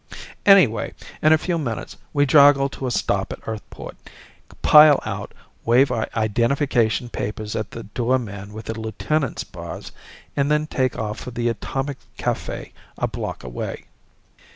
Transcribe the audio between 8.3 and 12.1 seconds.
with the lieutenant's bars, and then take off for the Atomic